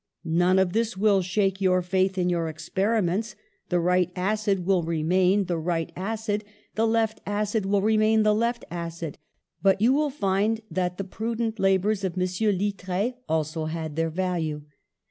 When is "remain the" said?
4.81-5.53, 7.83-8.33